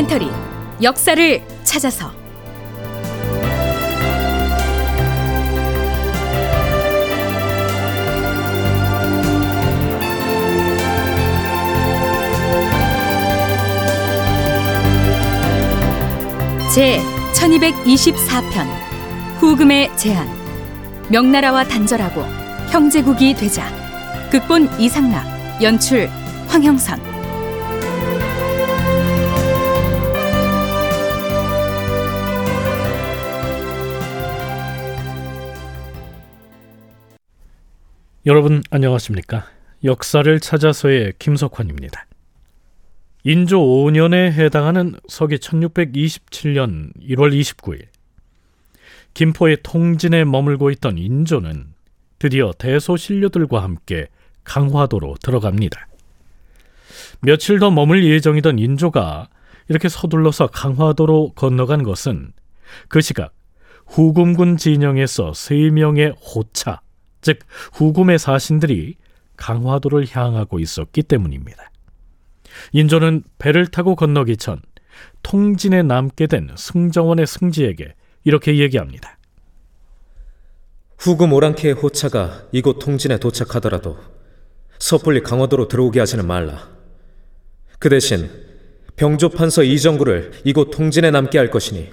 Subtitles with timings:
[0.00, 0.30] 다큐멘터리
[0.82, 2.10] 역사를 찾아서.
[16.74, 17.00] 제
[17.34, 18.66] 1224편
[19.38, 20.26] 후금의 제안.
[21.10, 22.22] 명나라와 단절하고
[22.70, 23.66] 형제국이 되자
[24.30, 26.08] 극본 이상락 연출
[26.48, 27.09] 황형선
[38.26, 39.46] 여러분 안녕하십니까?
[39.82, 42.04] 역사를 찾아서의 김석환입니다.
[43.24, 47.86] 인조 5년에 해당하는 서기 1627년 1월 29일
[49.14, 51.72] 김포의 통진에 머물고 있던 인조는
[52.18, 54.08] 드디어 대소신료들과 함께
[54.44, 55.88] 강화도로 들어갑니다.
[57.22, 59.30] 며칠 더 머물 예정이던 인조가
[59.70, 62.34] 이렇게 서둘러서 강화도로 건너간 것은
[62.88, 63.32] 그 시각
[63.86, 66.82] 후금군 진영에서 세 명의 호차,
[67.20, 67.38] 즉
[67.72, 68.96] 후금의 사신들이
[69.36, 71.70] 강화도를 향하고 있었기 때문입니다.
[72.72, 74.60] 인조는 배를 타고 건너기 전
[75.22, 79.18] 통진에 남게 된 승정원의 승지에게 이렇게 얘기합니다.
[80.98, 83.98] 후금 오랑캐의 호차가 이곳 통진에 도착하더라도
[84.78, 86.68] 섣불리 강화도로 들어오게 하지는 말라.
[87.78, 88.30] 그 대신
[88.96, 91.90] 병조판서 이정구를 이곳 통진에 남게 할 것이니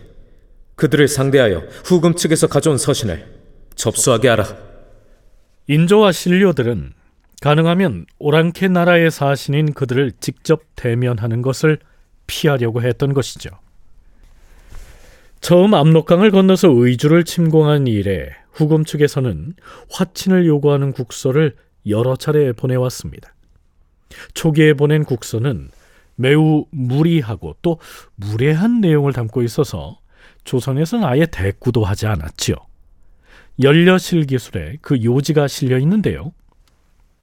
[0.75, 3.25] 그들을 상대하여 후금 측에서 가져온 서신을
[3.75, 4.66] 접수하게 하라.
[5.67, 6.93] 인조와 신료들은
[7.41, 11.79] 가능하면 오랑캐 나라의 사신인 그들을 직접 대면하는 것을
[12.25, 13.49] 피하려고 했던 것이죠.
[15.41, 19.53] 처음 압록강을 건너서 의주를 침공한 이래 후금 측에서는
[19.91, 23.33] 화친을 요구하는 국서를 여러 차례 보내왔습니다.
[24.33, 25.69] 초기에 보낸 국서는
[26.15, 27.79] 매우 무리하고 또
[28.15, 29.99] 무례한 내용을 담고 있어서
[30.43, 32.55] 조선에서는 아예 대꾸도 하지 않았지요.
[33.61, 36.31] 연려실 기술에 그 요지가 실려 있는데요.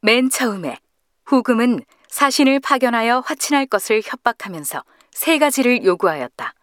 [0.00, 0.78] 맨 처음에
[1.24, 6.54] 후금은 사신을 파견하여 화친할 것을 협박하면서 세 가지를 요구하였다.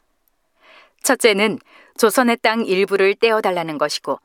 [1.03, 1.59] 첫째는
[1.97, 4.19] 조선의 땅 일부를 떼어달라는 것이고,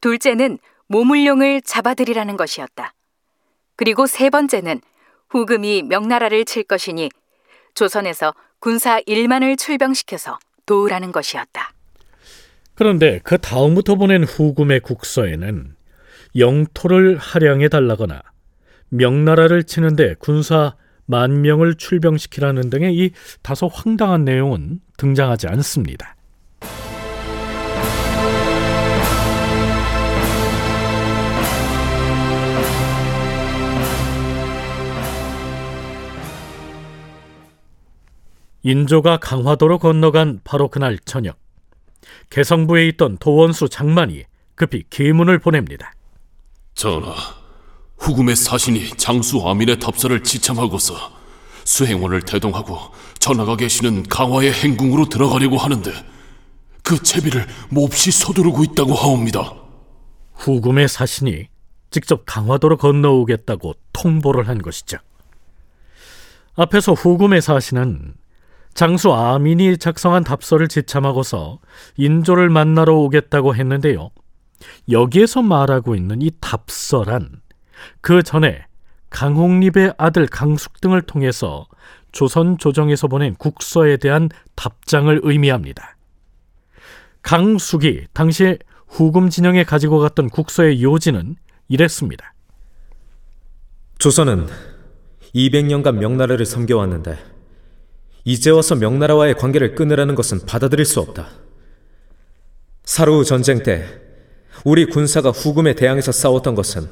[0.00, 2.92] 둘째는 모물룡을 잡아들이라는 것이었다.
[3.76, 4.80] 그리고 세 번째는
[5.28, 7.10] 후금이 명나라를 칠 것이니
[7.74, 11.72] 조선에서 군사 1만을 출병시켜서 도우라는 것이었다.
[12.78, 15.74] 그런데 그 다음부터 보낸 후금의 국서에는
[16.36, 18.22] 영토를 할양해 달라거나
[18.90, 23.10] 명나라를 치는데 군사 만 명을 출병시키라는 등의 이
[23.42, 26.14] 다소 황당한 내용은 등장하지 않습니다.
[38.62, 41.47] 인조가 강화도로 건너간 바로 그날 저녁
[42.30, 44.24] 개성부에 있던 도원수 장만이
[44.54, 45.92] 급히 계문을 보냅니다.
[46.74, 47.14] 전하,
[47.98, 50.94] 후금의 사신이 장수 아민의 답사를 지참하고서
[51.64, 52.78] 수행원을 대동하고
[53.18, 55.92] 전하가 계시는 강화의 행궁으로 들어가려고 하는데
[56.82, 59.54] 그 채비를 몹시 서두르고 있다고 하옵니다.
[60.34, 61.48] 후금의 사신이
[61.90, 64.98] 직접 강화도로 건너오겠다고 통보를 한 것이죠.
[66.54, 68.14] 앞에서 후금의 사신은
[68.78, 71.58] 장수 아민이 작성한 답서를 지참하고서
[71.96, 74.10] 인조를 만나러 오겠다고 했는데요.
[74.92, 77.40] 여기에서 말하고 있는 이 답서란
[78.00, 78.66] 그 전에
[79.10, 81.66] 강홍립의 아들 강숙 등을 통해서
[82.12, 85.96] 조선 조정에서 보낸 국서에 대한 답장을 의미합니다.
[87.22, 91.34] 강숙이 당시에 후금 진영에 가지고 갔던 국서의 요지는
[91.66, 92.32] 이랬습니다.
[93.98, 94.46] 조선은
[95.34, 97.37] 200년간 명나라를 섬겨왔는데
[98.28, 101.30] 이제 와서 명나라와의 관계를 끊으라는 것은 받아들일 수 없다.
[102.84, 103.86] 사루 전쟁 때
[104.66, 106.90] 우리 군사가 후금에 대항해서 싸웠던 것은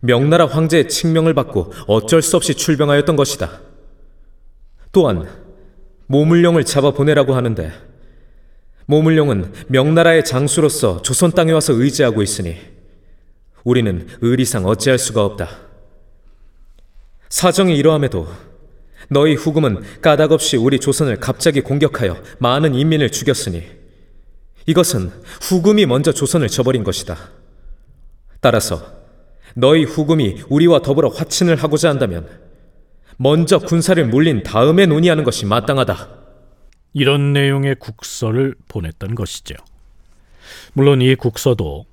[0.00, 3.60] 명나라 황제의 칙명을 받고 어쩔 수 없이 출병하였던 것이다.
[4.90, 5.28] 또한
[6.06, 7.70] 모물룡을 잡아 보내라고 하는데
[8.86, 12.56] 모물룡은 명나라의 장수로서 조선 땅에 와서 의지하고 있으니
[13.64, 15.46] 우리는 의리상 어찌할 수가 없다.
[17.28, 18.47] 사정이 이러함에도
[19.08, 23.64] 너희 후금은 까닭없이 우리 조선을 갑자기 공격하여 많은 인민을 죽였으니
[24.66, 25.10] 이것은
[25.42, 27.16] 후금이 먼저 조선을 저버린 것이다.
[28.40, 28.98] 따라서
[29.54, 32.28] 너희 후금이 우리와 더불어 화친을 하고자 한다면
[33.16, 36.08] 먼저 군사를 물린 다음에 논의하는 것이 마땅하다.
[36.92, 39.54] 이런 내용의 국서를 보냈던 것이죠.
[40.74, 41.86] 물론 이 국서도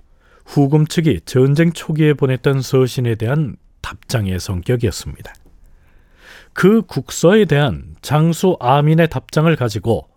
[0.46, 5.34] 후금 측이 전쟁 초기에 보냈던 서신에 대한 답장의 성격이었습니다.
[6.56, 10.08] 그 국서에 대한 장수 아민의 답장을 가지고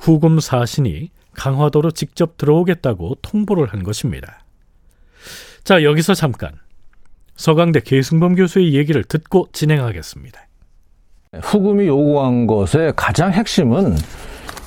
[0.00, 4.44] 후금 사신이 강화도로 직접 들어오겠다고 통보를 한 것입니다.
[5.62, 6.50] 자, 여기서 잠깐
[7.36, 10.40] 서강대 계승범 교수의 얘기를 듣고 진행하겠습니다.
[11.40, 13.96] 후금이 요구한 것의 가장 핵심은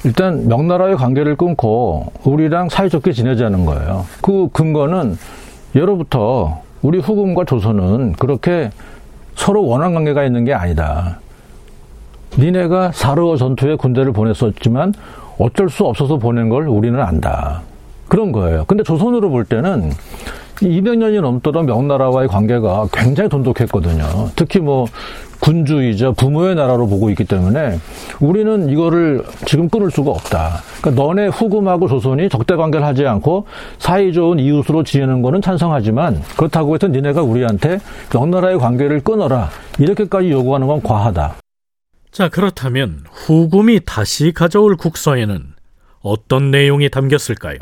[0.05, 4.05] 일단 명나라의 관계를 끊고 우리랑 사이좋게 지내자는 거예요.
[4.21, 5.17] 그 근거는
[5.75, 8.69] 예로부터 우리 후금과 조선은 그렇게
[9.47, 11.19] 서로 원한 관계가 있는 게 아니다.
[12.37, 14.93] 니네가 사르어 전투에 군대를 보냈었지만
[15.37, 17.61] 어쩔 수 없어서 보낸 걸 우리는 안다.
[18.09, 18.65] 그런 거예요.
[18.65, 19.93] 근데 조선으로 볼 때는
[20.61, 24.31] 200년이 넘도록 명나라와의 관계가 굉장히 돈독했거든요.
[24.35, 24.87] 특히 뭐
[25.39, 27.79] 군주이자 부모의 나라로 보고 있기 때문에
[28.19, 30.61] 우리는 이거를 지금 끊을 수가 없다.
[30.81, 33.45] 그러니까 너네 후금하고 조선이 적대 관계를 하지 않고
[33.77, 37.79] 사이좋은 이웃으로 지내는 거는 찬성하지만 그렇다고 해서 니네가 우리한테
[38.13, 39.49] 명나라의 관계를 끊어라.
[39.79, 41.35] 이렇게까지 요구하는 건 과하다.
[42.11, 45.43] 자, 그렇다면 후금이 다시 가져올 국서에는
[46.01, 47.57] 어떤 내용이 담겼을까요?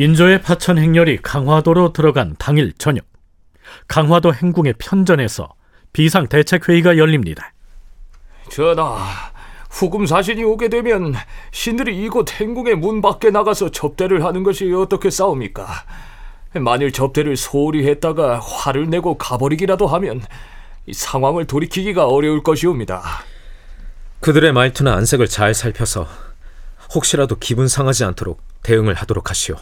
[0.00, 3.04] 인조의 파천 행렬이 강화도로 들어간 당일 저녁,
[3.86, 5.52] 강화도 행궁의 편전에서
[5.92, 7.52] 비상 대책 회의가 열립니다.
[8.48, 8.96] 전하,
[9.68, 11.14] 후금 사신이 오게 되면
[11.50, 15.66] 신들이 이곳 행궁의 문 밖에 나가서 접대를 하는 것이 어떻게 싸웁니까?
[16.54, 20.22] 만일 접대를 소홀히 했다가 화를 내고 가버리기라도 하면
[20.86, 23.02] 이 상황을 돌이키기가 어려울 것이옵니다.
[24.20, 26.08] 그들의 말투나 안색을 잘 살펴서
[26.94, 29.56] 혹시라도 기분 상하지 않도록 대응을 하도록 하시오.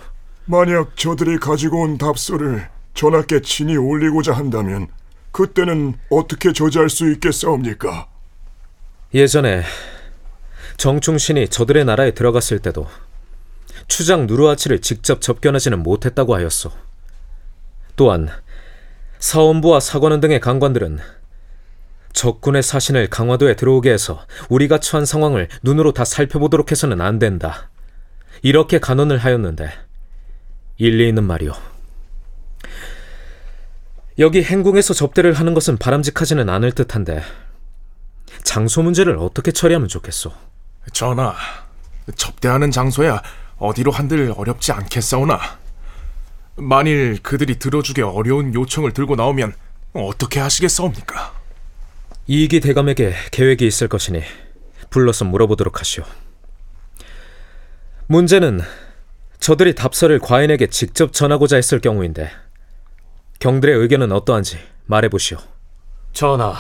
[0.50, 4.88] 만약 저들이 가지고 온 답서를 전하께 친히 올리고자 한다면
[5.30, 8.08] 그때는 어떻게 저지할 수 있겠사옵니까?
[9.12, 9.62] 예전에
[10.78, 12.86] 정충신이 저들의 나라에 들어갔을 때도
[13.88, 16.72] 추장 누르하치를 직접 접견하지는 못했다고 하였소.
[17.96, 18.30] 또한
[19.18, 20.98] 사원부와 사관원 등의 강관들은
[22.14, 27.68] 적군의 사신을 강화도에 들어오게 해서 우리가 처한 상황을 눈으로 다 살펴보도록 해서는 안 된다.
[28.40, 29.87] 이렇게 간언을 하였는데
[30.78, 31.52] 일리 있는 말이오.
[34.20, 37.22] 여기 행궁에서 접대를 하는 것은 바람직하지는 않을 듯한데
[38.42, 40.32] 장소 문제를 어떻게 처리하면 좋겠소?
[40.92, 41.34] 전하,
[42.16, 43.22] 접대하는 장소야
[43.58, 45.38] 어디로 한들 어렵지 않겠사오나
[46.56, 49.54] 만일 그들이 들어주기 어려운 요청을 들고 나오면
[49.92, 51.34] 어떻게 하시겠사옵니까?
[52.26, 54.22] 이기 대감에게 계획이 있을 것이니
[54.90, 56.04] 불러서 물어보도록 하시오.
[58.06, 58.60] 문제는
[59.40, 62.30] 저들이 답서를 과인에게 직접 전하고자 했을 경우인데
[63.38, 65.38] 경들의 의견은 어떠한지 말해보시오.
[66.12, 66.54] 전하,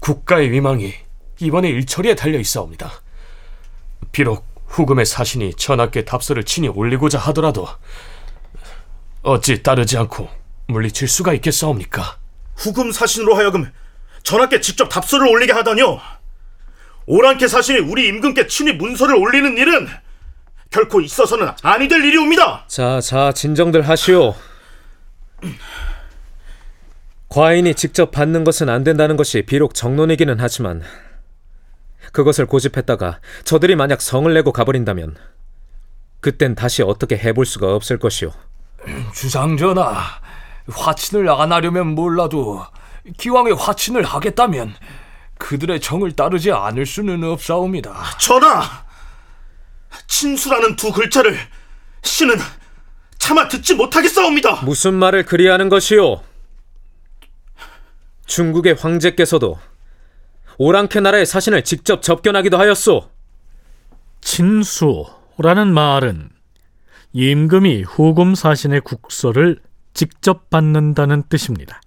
[0.00, 0.94] 국가의 위망이
[1.40, 2.90] 이번에 일처리에 달려 있사옵니다.
[4.12, 7.66] 비록 후금의 사신이 전하께 답서를 친히 올리고자 하더라도
[9.22, 10.28] 어찌 따르지 않고
[10.66, 12.18] 물리칠 수가 있겠사옵니까?
[12.56, 13.72] 후금 사신으로 하여금
[14.22, 16.00] 전하께 직접 답서를 올리게 하다뇨.
[17.06, 19.88] 오랑캐 사신이 우리 임금께 친히 문서를 올리는 일은
[20.70, 22.64] 결코 있어서는 아니 될 일이옵니다.
[22.68, 24.34] 자, 자, 진정들 하시오.
[27.28, 30.82] 과인이 직접 받는 것은 안 된다는 것이 비록 정론이기는 하지만
[32.12, 35.16] 그것을 고집했다가 저들이 만약 성을 내고 가버린다면
[36.20, 38.32] 그땐 다시 어떻게 해볼 수가 없을 것이오.
[39.14, 40.02] 주상전하,
[40.70, 42.64] 화친을 안 하려면 몰라도
[43.16, 44.74] 기왕에 화친을 하겠다면
[45.38, 47.94] 그들의 정을 따르지 않을 수는 없사옵니다.
[48.18, 48.62] 전하,
[50.06, 51.36] 친수라는 두 글자를
[52.02, 52.36] 신은
[53.18, 54.62] 차마 듣지 못하겠사옵니다.
[54.64, 56.22] 무슨 말을 그리하는 것이오?
[58.26, 59.58] 중국의 황제께서도
[60.58, 63.10] 오랑캐 나라의 사신을 직접 접견하기도 하였소.
[64.20, 66.30] 친수라는 말은
[67.12, 69.60] 임금이 후금 사신의 국서를
[69.94, 71.80] 직접 받는다는 뜻입니다.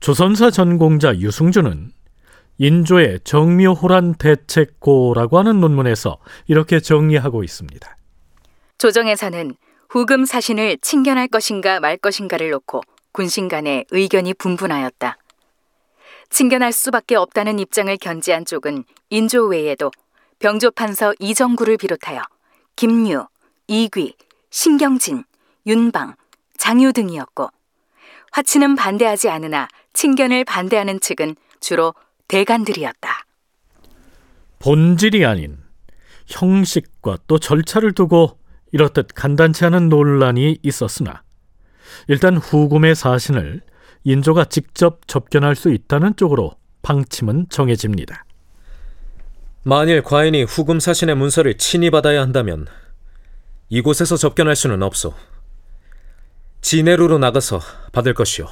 [0.00, 1.92] 조선사 전공자 유승주는
[2.58, 7.96] 인조의 정묘호란 대책고라고 하는 논문에서 이렇게 정리하고 있습니다.
[8.78, 9.54] 조정에서는
[9.88, 12.80] 후금 사신을 칭견할 것인가 말 것인가를 놓고
[13.12, 15.16] 군신 간의 의견이 분분하였다.
[16.30, 19.90] 칭견할 수밖에 없다는 입장을 견지한 쪽은 인조 외에도
[20.38, 22.22] 병조판서 이정구를 비롯하여
[22.74, 23.26] 김유,
[23.68, 24.14] 이귀,
[24.50, 25.24] 신경진,
[25.66, 26.14] 윤방,
[26.58, 27.48] 장유 등이었고
[28.32, 31.94] 화치는 반대하지 않으나 칭견을 반대하는 측은 주로
[32.28, 33.26] 대간들이었다.
[34.58, 35.58] 본질이 아닌
[36.26, 38.38] 형식과 또 절차를 두고
[38.72, 41.22] 이렇듯 간단치 않은 논란이 있었으나
[42.08, 43.62] 일단 후금의 사신을
[44.04, 46.52] 인조가 직접 접견할 수 있다는 쪽으로
[46.82, 48.24] 방침은 정해집니다.
[49.62, 52.66] 만일 과인이 후금 사신의 문서를 친히 받아야 한다면
[53.68, 55.12] 이곳에서 접견할 수는 없소.
[56.60, 57.60] 진해루로 나가서
[57.92, 58.46] 받을 것이오.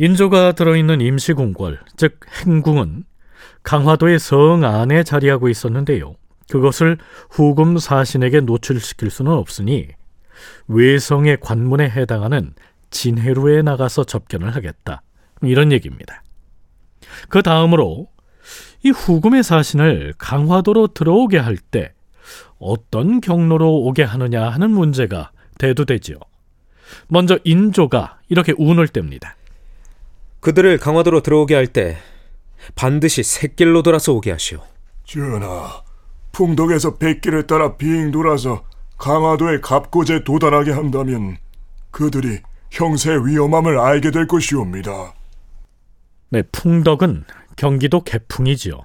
[0.00, 3.04] 인조가 들어있는 임시궁궐, 즉 행궁은
[3.62, 6.14] 강화도의 성 안에 자리하고 있었는데요.
[6.48, 6.96] 그것을
[7.28, 9.88] 후금 사신에게 노출시킬 수는 없으니
[10.68, 12.54] 외성의 관문에 해당하는
[12.88, 15.02] 진해루에 나가서 접견을 하겠다.
[15.42, 16.22] 이런 얘기입니다.
[17.28, 18.08] 그 다음으로
[18.82, 21.92] 이 후금의 사신을 강화도로 들어오게 할 때
[22.58, 26.16] 어떤 경로로 오게 하느냐 하는 문제가 대두되지요.
[27.08, 29.32] 먼저 인조가 이렇게 운을 뗍니다.
[30.40, 31.96] 그들을 강화도로 들어오게 할 때
[32.74, 34.60] 반드시 샛길로 돌아서 오게 하시오.
[35.04, 35.82] 전하,
[36.32, 38.64] 풍덕에서 백길을 따라 빙 돌아서
[38.98, 41.36] 강화도의 갑고제 도달하게 한다면
[41.90, 45.14] 그들이 형세의 위험함을 알게 될 것이옵니다.
[46.28, 47.24] 네, 풍덕은
[47.56, 48.78] 경기도 개풍이지요.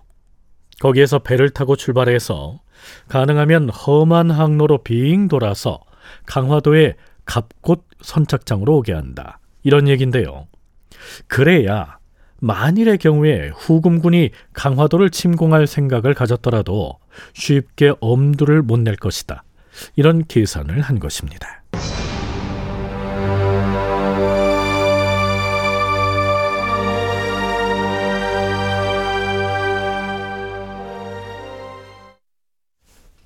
[0.80, 2.60] 거기에서 배를 타고 출발해서
[3.08, 5.80] 가능하면 험한 항로로 빙 돌아서
[6.26, 6.96] 강화도의
[7.26, 9.40] 갑곳 선착장으로 오게 한다.
[9.64, 10.48] 이런 얘기인데요.
[11.28, 11.98] 그래야
[12.42, 17.00] 만일의 경우에 후금군이 강화도를 침공할 생각을 가졌더라도
[17.34, 19.44] 쉽게 엄두를 못 낼 것이다.
[19.96, 21.64] 이런 계산을 한 것입니다.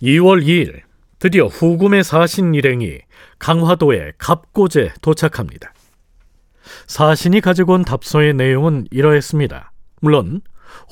[0.01, 0.81] 2월 2일
[1.19, 2.99] 드디어 후금의 사신 일행이
[3.37, 5.73] 강화도의 갑고제 도착합니다.
[6.89, 9.71] 사신이 가지고 온 답서의 내용은 이러했습니다.
[10.01, 10.41] 물론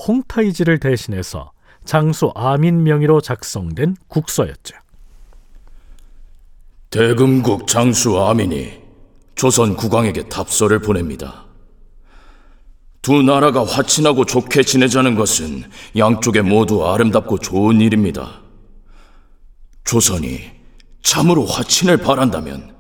[0.07, 1.51] 홍타이지를 대신해서
[1.85, 4.75] 장수 아민 명의로 작성된 국서였죠.
[6.91, 8.79] 대금국 장수 아민이
[9.33, 11.45] 조선 국왕에게 답서를 보냅니다.
[13.01, 15.63] 두 나라가 화친하고 좋게 지내자는 것은
[15.97, 18.41] 양쪽에 모두 아름답고 좋은 일입니다.
[19.83, 20.41] 조선이
[21.01, 22.76] 참으로 화친을 바란다면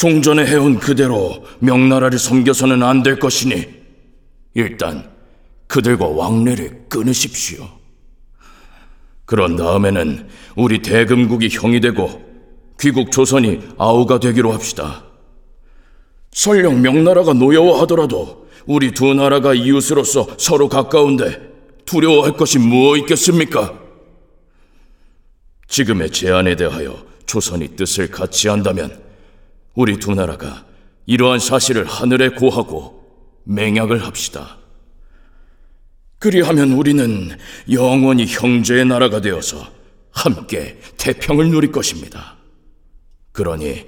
[0.00, 3.66] 종전에 해온 그대로 명나라를 섬겨서는 안 될 것이니
[4.54, 5.10] 일단
[5.66, 7.68] 그들과 왕래를 끊으십시오.
[9.26, 10.26] 그런 다음에는
[10.56, 12.24] 우리 대금국이 형이 되고
[12.80, 15.04] 귀국 조선이 아우가 되기로 합시다.
[16.32, 21.42] 설령 명나라가 노여워하더라도 우리 두 나라가 이웃으로서 서로 가까운데
[21.84, 23.78] 두려워할 것이 무엇 있겠습니까?
[25.68, 29.09] 지금의 제안에 대하여 조선이 뜻을 같이 한다면
[29.80, 30.66] 우리 두 나라가
[31.06, 33.02] 이러한 사실을 하늘에 고하고
[33.44, 34.58] 맹약을 합시다.
[36.18, 37.30] 그리하면 우리는
[37.72, 39.66] 영원히 형제의 나라가 되어서
[40.10, 42.36] 함께 태평을 누릴 것입니다.
[43.32, 43.86] 그러니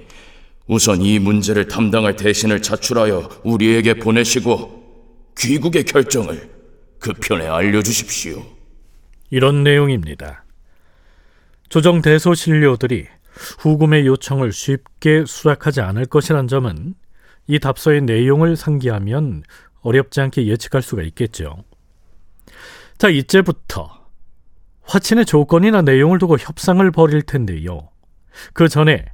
[0.65, 6.49] 우선 이 문제를 담당할 대신을 자출하여 우리에게 보내시고 귀국의 결정을
[6.97, 8.43] 그 편에 알려주십시오.
[9.29, 10.43] 이런 내용입니다.
[11.69, 13.05] 조정 대소신료들이
[13.59, 16.95] 후금의 요청을 쉽게 수락하지 않을 것이란 점은
[17.47, 19.43] 이 답서의 내용을 상기하면
[19.81, 21.63] 어렵지 않게 예측할 수가 있겠죠.
[22.97, 24.03] 자, 이제부터
[24.83, 27.89] 화친의 조건이나 내용을 두고 협상을 벌일 텐데요.
[28.53, 29.05] 그 전에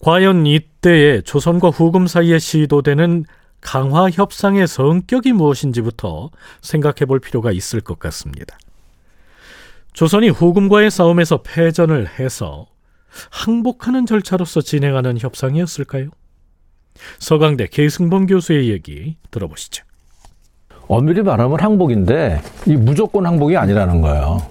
[0.00, 3.24] 과연 이때의 조선과 후금 사이에 시도되는
[3.60, 6.30] 강화 협상의 성격이 무엇인지부터
[6.62, 8.58] 생각해 볼 필요가 있을 것 같습니다.
[9.92, 12.66] 조선이 후금과의 싸움에서 패전을 해서
[13.30, 16.08] 항복하는 절차로서 진행하는 협상이었을까요?
[17.18, 19.84] 서강대 계승범 교수의 얘기 들어보시죠.
[20.88, 24.42] 엄밀히 말하면 항복인데 이 무조건 항복이 아니라는 거예요.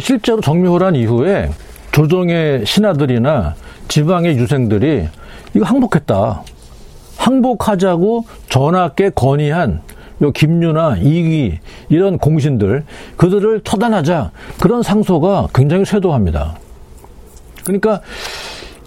[0.00, 1.50] 실제로 정묘호란 이후에
[1.92, 3.54] 조정의 신하들이나
[3.88, 5.08] 지방의 유생들이
[5.54, 6.42] 이거 항복했다.
[7.16, 9.82] 항복하자고 전하께 건의한
[10.20, 12.84] 요 김유나 이기 이런 공신들
[13.16, 16.58] 그들을 처단하자 그런 상소가 굉장히 쇄도합니다.
[17.68, 18.00] 그러니까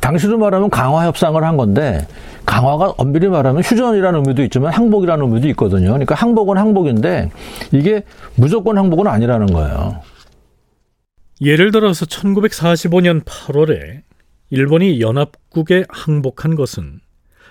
[0.02, 2.08] 당시로 말하면 강화 협상을 한 건데
[2.46, 5.90] 강화가 엄밀히 말하면 휴전이라는 의미도 있지만 항복이라는 의미도 있거든요.
[5.90, 7.30] 그러니까 항복은 항복인데
[7.72, 8.04] 이게
[8.36, 10.02] 무조건 항복은 아니라는 거예요.
[11.42, 14.02] 예를 들어서 1945년 8월에
[14.50, 17.00] 일본이 연합국에 항복한 것은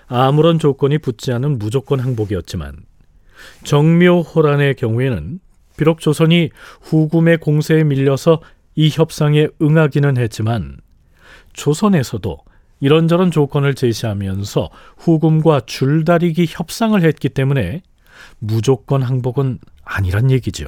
[0.07, 2.75] 아무런 조건이 붙지 않은 무조건 항복이었지만
[3.63, 5.39] 정묘호란의 경우에는
[5.77, 6.49] 비록 조선이
[6.81, 8.41] 후금의 공세에 밀려서
[8.75, 10.77] 이 협상에 응하기는 했지만
[11.53, 12.37] 조선에서도
[12.79, 17.83] 이런저런 조건을 제시하면서 후금과 줄다리기 협상을 했기 때문에
[18.39, 20.65] 무조건 항복은 아니란 얘기죠.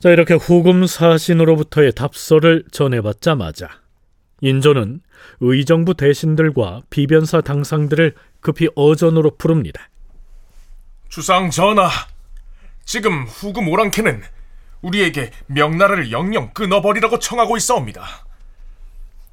[0.00, 3.83] 자, 이렇게 후금 사신으로부터의 답서를 전해받자마자
[4.44, 5.00] 인조는
[5.40, 9.88] 의정부 대신들과 비변사 당상들을 급히 어전으로 부릅니다.
[11.08, 11.88] 주상 전하,
[12.84, 14.22] 지금 후금 오랑캐는
[14.82, 18.04] 우리에게 명나라를 영영 끊어버리라고 청하고 있사옵니다.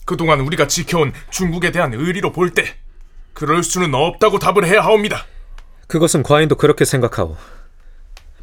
[0.05, 2.63] 그동안 우리가 지켜온 중국에 대한 의리로 볼 때
[3.33, 5.25] 그럴 수는 없다고 답을 해야 하옵니다.
[5.87, 7.35] 그것은 과인도 그렇게 생각하오.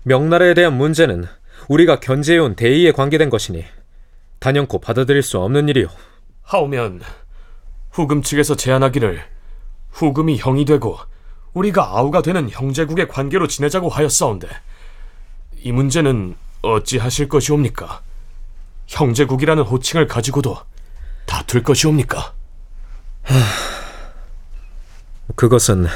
[0.03, 1.25] 명나라에 대한 문제는
[1.69, 3.65] 우리가 견제해온 대의에 관계된 것이니
[4.39, 5.89] 단연코 받아들일 수 없는 일이오.
[6.49, 7.03] 하오면
[7.91, 9.23] 후금 측에서 제안하기를
[9.91, 10.99] 후금이 형이 되고
[11.53, 14.49] 우리가 아우가 되는 형제국의 관계로 지내자고 하였사온데
[15.59, 18.01] 이 문제는 어찌 하실 것이옵니까?
[18.87, 20.57] 형제국이라는 호칭을 가지고도
[21.27, 22.33] 다툴 것이옵니까?
[25.37, 25.87] 그것은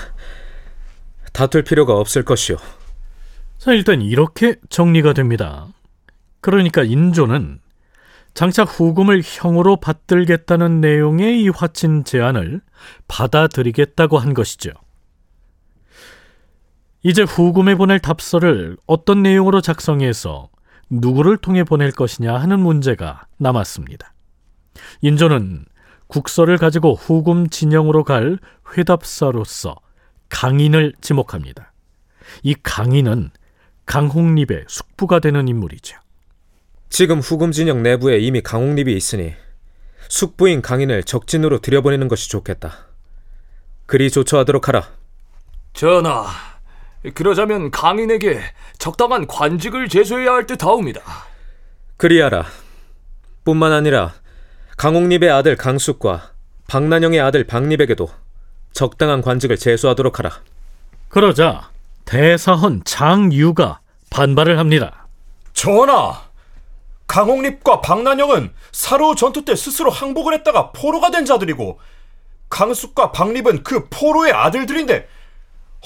[1.32, 2.59] 다툴 필요가 없을 것이오.
[3.56, 5.68] 자, 일단 이렇게 정리가 됩니다.
[6.42, 7.61] 그러니까 인조는
[8.35, 12.61] 장차 후금을 형으로 받들겠다는 내용의 이 화친 제안을
[13.09, 14.71] 받아들이겠다고 한 것이죠.
[17.03, 20.49] 이제 후금에 보낼 답서를 어떤 내용으로 작성해서
[20.89, 24.15] 누구를 통해 보낼 것이냐 하는 문제가 남았습니다.
[25.01, 25.65] 인조는
[26.07, 28.39] 국서를 가지고 후금 진영으로 갈
[28.77, 29.75] 회답사로서
[30.29, 31.73] 강인을 지목합니다.
[32.43, 33.31] 이 강인은
[33.87, 36.01] 강홍립의 숙부가 되는 인물이죠.
[36.93, 39.35] 지금 후금 진영 내부에 이미 강홍립이 있으니
[40.09, 42.87] 숙부인 강인을 적진으로 들여보내는 것이 좋겠다.
[43.87, 44.91] 그리 조처하도록 하라.
[45.73, 46.27] 전하,
[47.15, 48.43] 그러자면 강인에게
[48.77, 51.01] 적당한 관직을 제수해야 할 듯하옵니다.
[51.97, 52.45] 그리하라.
[53.47, 54.13] 뿐만 아니라
[54.77, 56.33] 강홍립의 아들 강숙과
[56.69, 58.11] 박난영의 아들 박립에게도
[58.75, 60.43] 적당한 관직을 제수하도록 하라.
[61.09, 61.71] 그러자
[62.05, 63.81] 대사헌 장유가
[64.11, 65.07] 반발을 합니다.
[65.55, 66.31] 전하,
[67.06, 71.78] 강홍립과 박난영은 사로 전투 때 스스로 항복을 했다가 포로가 된 자들이고
[72.49, 75.08] 강숙과 박립은 그 포로의 아들들인데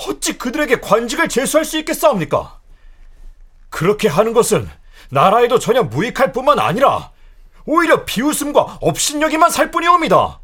[0.09, 2.61] 어찌 그들에게 관직을 제수할 수 있겠사옵니까?
[3.70, 4.68] 그렇게 하는 것은
[5.11, 7.11] 나라에도 전혀 무익할 뿐만 아니라
[7.64, 10.40] 오히려 비웃음과 업신여기만 살 뿐이옵니다.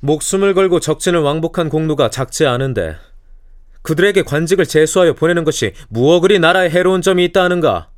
[0.00, 2.96] 목숨을 걸고 적진을 왕복한 공로가 작지 않은데
[3.82, 7.88] 그들에게 관직을 제수하여 보내는 것이 무어 그리 나라에 해로운 점이 있다 하는가?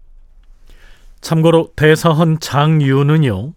[1.20, 3.52] 참고로 대사헌 장유는요.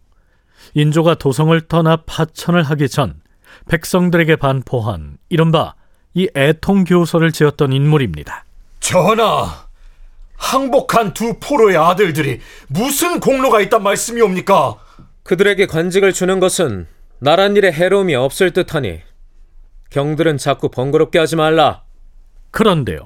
[0.73, 3.21] 인조가 도성을 떠나 파천을 하기 전
[3.67, 5.75] 백성들에게 반포한 이른바
[6.13, 8.45] 이 애통교서를 지었던 인물입니다.
[8.79, 9.67] 전하,
[10.35, 14.75] 항복한 두 포로의 아들들이 무슨 공로가 있단 말씀이옵니까?
[15.23, 16.87] 그들에게 관직을 주는 것은
[17.19, 19.01] 나란 일에 해로움이 없을 듯하니
[19.91, 21.83] 경들은 자꾸 번거롭게 하지 말라.
[22.51, 22.99] 그런데요.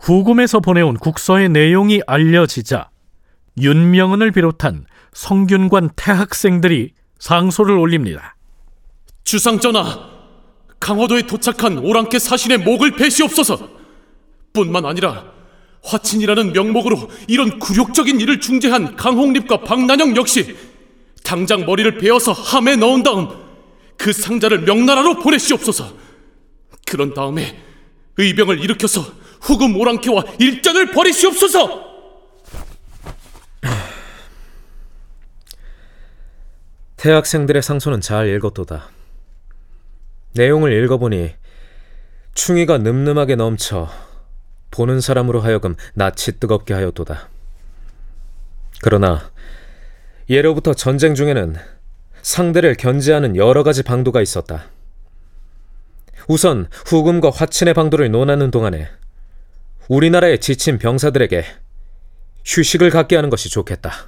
[0.00, 2.90] 후금에서 보내온 국서의 내용이 알려지자
[3.60, 8.36] 윤명은을 비롯한 성균관 태학생들이 상소를 올립니다.
[9.24, 10.08] 주상전하,
[10.80, 13.68] 강화도에 도착한 오랑캐 사신의 목을 베시옵소서.
[14.52, 15.24] 뿐만 아니라
[15.82, 20.56] 화친이라는 명목으로 이런 굴욕적인 일을 중재한 강홍립과 박난영 역시
[21.24, 23.28] 당장 머리를 베어서 함에 넣은 다음
[23.96, 25.92] 그 상자를 명나라로 보내시옵소서.
[26.86, 27.62] 그런 다음에
[28.16, 29.04] 의병을 일으켜서
[29.40, 31.87] 후금 오랑캐와 일전을 벌이시옵소서.
[36.98, 38.88] 태학생들의 상소는 잘 읽었도다.
[40.34, 41.32] 내용을 읽어보니
[42.34, 43.88] 충이가 늠름하게 넘쳐
[44.72, 47.28] 보는 사람으로 하여금 낯이 뜨겁게 하였도다.
[48.82, 49.30] 그러나
[50.28, 51.56] 예로부터 전쟁 중에는
[52.22, 54.66] 상대를 견제하는 여러 가지 방도가 있었다.
[56.26, 58.90] 우선 후금과 화친의 방도를 논하는 동안에
[59.88, 61.44] 우리나라의 지친 병사들에게
[62.44, 64.07] 휴식을 갖게 하는 것이 좋겠다.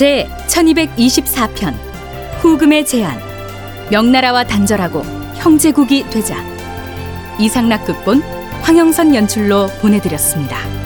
[0.00, 1.74] 제 1224편
[2.40, 3.20] 후금의 제안
[3.90, 5.02] 명나라와 단절하고
[5.36, 6.42] 형제국이 되자
[7.38, 8.22] 이상락 극본
[8.62, 10.79] 황영선 연출로 보내드렸습니다.